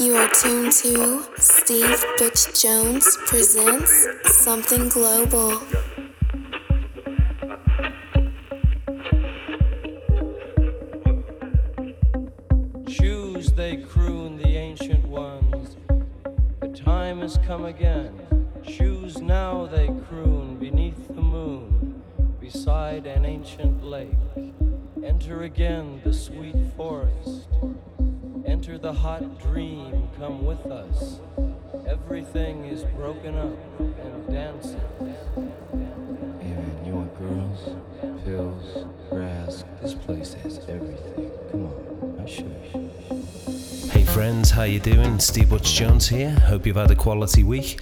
You 0.00 0.16
are 0.16 0.28
tuned 0.30 0.72
to 0.72 1.24
Steve 1.36 2.04
Butch 2.18 2.60
Jones 2.60 3.16
presents 3.26 4.08
Something 4.24 4.88
Global. 4.88 5.60
Choose, 12.88 13.52
they 13.52 13.76
croon 13.76 14.36
the 14.36 14.56
ancient 14.56 15.06
ones. 15.06 15.76
The 16.60 16.68
time 16.68 17.20
has 17.20 17.38
come 17.46 17.66
again. 17.66 18.18
Choose 18.66 19.20
now, 19.20 19.66
they 19.66 19.88
croon 20.08 20.56
beneath 20.58 21.08
the 21.08 21.22
moon, 21.22 22.02
beside 22.40 23.06
an 23.06 23.24
ancient 23.24 23.84
lake. 23.84 24.16
Enter 25.04 25.42
again 25.42 26.00
the 26.04 26.12
sweet 26.12 26.56
forest. 26.76 27.48
Enter 28.70 28.82
the 28.82 28.92
hot 28.92 29.40
dream, 29.40 30.08
come 30.16 30.44
with 30.44 30.64
us. 30.66 31.18
Everything 31.88 32.66
is 32.66 32.84
broken 32.94 33.36
up 33.36 33.58
and 33.80 34.28
dancing. 34.30 34.80
Hey 36.40 36.52
man, 36.52 36.84
you 36.86 36.92
want 36.92 37.18
girls, 37.18 38.22
pills, 38.24 38.86
grass? 39.10 39.64
This 39.82 39.94
place 39.94 40.34
has 40.34 40.60
everything. 40.68 41.32
Come 41.50 41.66
on, 41.66 42.16
I'll 42.20 42.26
show 42.28 42.46
you. 42.72 43.90
Hey 43.90 44.04
friends, 44.04 44.50
how 44.50 44.62
you 44.62 44.78
doing? 44.78 45.18
Steve 45.18 45.50
Butch 45.50 45.74
Jones 45.74 46.06
here. 46.06 46.30
Hope 46.30 46.64
you've 46.64 46.76
had 46.76 46.92
a 46.92 46.96
quality 46.96 47.42
week, 47.42 47.76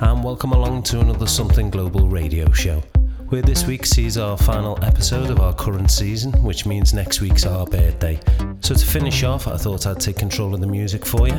and 0.00 0.22
welcome 0.22 0.52
along 0.52 0.82
to 0.82 1.00
another 1.00 1.26
Something 1.26 1.70
Global 1.70 2.06
radio 2.06 2.52
show. 2.52 2.82
Where 3.30 3.40
this 3.40 3.66
week 3.66 3.86
sees 3.86 4.18
our 4.18 4.36
final 4.36 4.78
episode 4.84 5.30
of 5.30 5.40
our 5.40 5.54
current 5.54 5.90
season, 5.90 6.32
which 6.42 6.66
means 6.66 6.92
next 6.92 7.22
week's 7.22 7.46
our 7.46 7.64
birthday. 7.64 8.20
So 8.64 8.74
to 8.74 8.86
finish 8.86 9.24
off, 9.24 9.46
I 9.46 9.58
thought 9.58 9.86
I'd 9.86 10.00
take 10.00 10.16
control 10.16 10.54
of 10.54 10.60
the 10.62 10.66
music 10.66 11.04
for 11.04 11.28
you. 11.28 11.38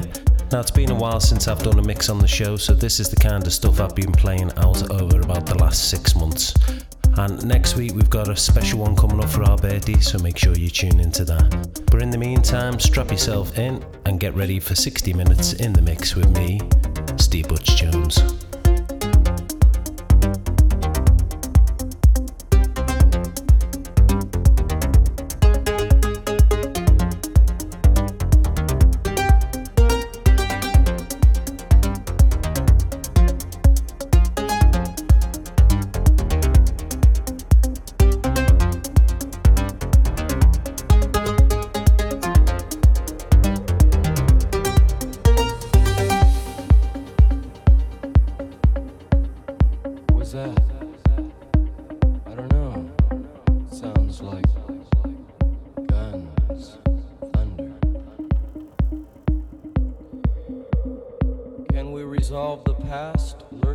Now 0.51 0.59
it's 0.59 0.69
been 0.69 0.91
a 0.91 0.95
while 0.95 1.19
since 1.19 1.47
I've 1.47 1.63
done 1.63 1.79
a 1.79 1.81
mix 1.81 2.07
on 2.07 2.19
the 2.19 2.27
show, 2.27 2.55
so 2.55 2.75
this 2.75 2.99
is 2.99 3.09
the 3.09 3.15
kind 3.15 3.43
of 3.47 3.51
stuff 3.51 3.81
I've 3.81 3.95
been 3.95 4.11
playing 4.11 4.51
out 4.57 4.91
over 4.91 5.21
about 5.21 5.47
the 5.47 5.55
last 5.55 5.89
six 5.89 6.15
months. 6.15 6.53
And 7.17 7.43
next 7.43 7.77
week 7.77 7.95
we've 7.95 8.11
got 8.11 8.29
a 8.29 8.35
special 8.35 8.77
one 8.77 8.95
coming 8.95 9.19
up 9.23 9.31
for 9.31 9.43
our 9.43 9.57
birthday, 9.57 9.99
so 10.01 10.19
make 10.19 10.37
sure 10.37 10.53
you 10.53 10.69
tune 10.69 10.99
into 10.99 11.25
that. 11.25 11.81
But 11.89 12.03
in 12.03 12.11
the 12.11 12.19
meantime, 12.19 12.79
strap 12.79 13.09
yourself 13.09 13.57
in 13.57 13.83
and 14.05 14.19
get 14.19 14.35
ready 14.35 14.59
for 14.59 14.75
60 14.75 15.11
minutes 15.13 15.53
in 15.53 15.73
the 15.73 15.81
mix 15.81 16.15
with 16.15 16.29
me, 16.37 16.61
Steve 17.17 17.47
Butch 17.47 17.75
Jones. 17.75 18.19